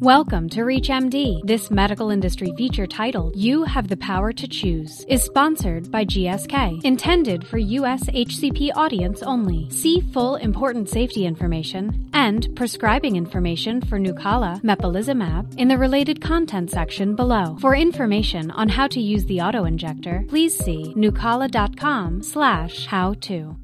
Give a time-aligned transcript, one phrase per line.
[0.00, 1.40] Welcome to ReachMD.
[1.42, 6.84] This medical industry feature titled You Have the Power to Choose is sponsored by GSK,
[6.84, 9.68] intended for US HCP audience only.
[9.70, 16.70] See full important safety information and prescribing information for Nucala mepolizumab in the related content
[16.70, 17.56] section below.
[17.60, 23.56] For information on how to use the autoinjector, please see nucala.com slash how to.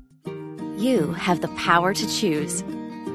[0.79, 2.65] You have the power to choose.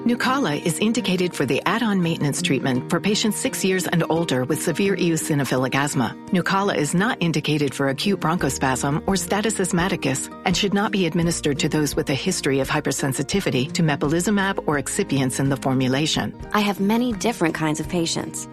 [0.05, 4.61] Nucala is indicated for the add-on maintenance treatment for patients six years and older with
[4.61, 6.16] severe eosinophilic asthma.
[6.31, 11.59] Nucala is not indicated for acute bronchospasm or status asthmaticus and should not be administered
[11.59, 16.34] to those with a history of hypersensitivity to mepolizumab or excipients in the formulation.
[16.53, 18.47] I have many different kinds of patients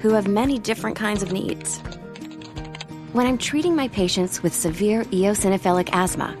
[0.00, 1.78] who have many different kinds of needs.
[3.12, 6.34] When I'm treating my patients with severe eosinophilic asthma,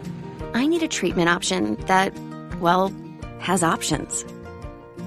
[0.54, 2.18] I need a treatment option that,
[2.58, 2.90] well,
[3.40, 4.24] has options.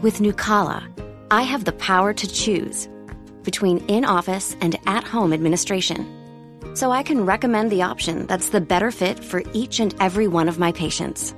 [0.02, 0.84] With Nucala,
[1.30, 2.90] I have the power to choose
[3.44, 6.06] between in office and at home administration.
[6.74, 10.48] So I can recommend the option that's the better fit for each and every one
[10.48, 11.34] of my patients.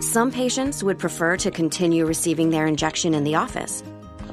[0.00, 3.82] Some patients would prefer to continue receiving their injection in the office,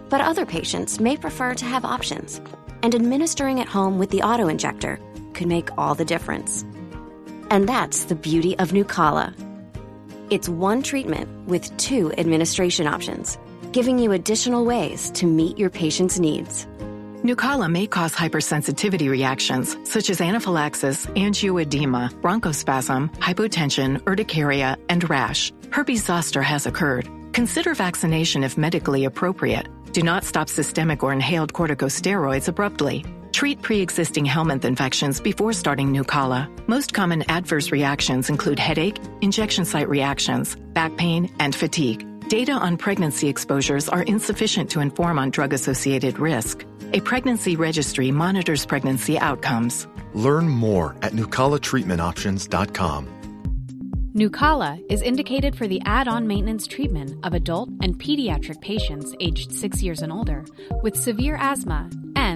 [0.09, 2.39] but other patients may prefer to have options,
[2.83, 4.99] and administering at home with the auto injector
[5.33, 6.63] could make all the difference.
[7.49, 9.33] And that's the beauty of Nucala.
[10.29, 13.37] It's one treatment with two administration options,
[13.71, 16.67] giving you additional ways to meet your patient's needs.
[17.23, 25.53] Nucala may cause hypersensitivity reactions such as anaphylaxis, angioedema, bronchospasm, hypotension, urticaria, and rash.
[25.71, 27.09] Herpes zoster has occurred.
[27.31, 29.67] Consider vaccination if medically appropriate.
[29.93, 33.05] Do not stop systemic or inhaled corticosteroids abruptly.
[33.37, 36.49] Treat pre-existing helminth infections before starting Nucala.
[36.67, 42.03] Most common adverse reactions include headache, injection site reactions, back pain, and fatigue.
[42.29, 46.65] Data on pregnancy exposures are insufficient to inform on drug-associated risk.
[46.93, 49.87] A pregnancy registry monitors pregnancy outcomes.
[50.15, 53.07] Learn more at nucalatreatmentoptions.com.
[54.15, 59.83] Nucala is indicated for the add-on maintenance treatment of adult and pediatric patients aged 6
[59.83, 60.43] years and older
[60.81, 61.87] with severe asthma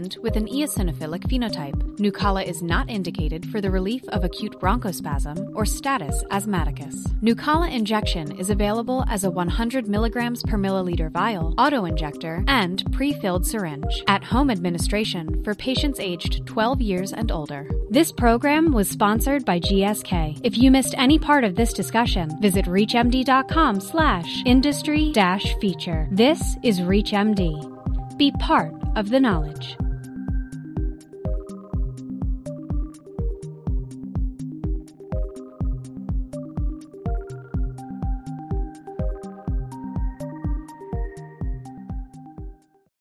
[0.02, 1.78] and with an eosinophilic phenotype.
[2.00, 6.96] Nucala is not indicated for the relief of acute bronchospasm or status asthmaticus.
[7.22, 14.04] Nucala injection is available as a 100 milligrams per milliliter vial, auto-injector, and pre-filled syringe
[14.08, 17.70] at home administration for patients aged 12 years and older.
[17.90, 20.40] This program was sponsored by GSK.
[20.44, 26.08] If you missed any part of this discussion, visit reachmd.com slash industry dash feature.
[26.12, 28.18] This is ReachMD.
[28.18, 29.78] Be part of the knowledge.